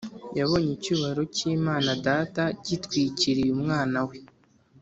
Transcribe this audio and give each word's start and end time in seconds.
Yabonye 0.37 0.69
icyubahiro 0.77 1.23
cy’Imana 1.35 1.89
Data 2.05 2.43
gitwikiriye 2.65 3.51
Umwana 3.57 3.99
We 4.07 4.17